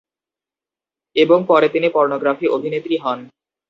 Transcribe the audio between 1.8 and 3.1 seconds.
pornography অভিনেত্রী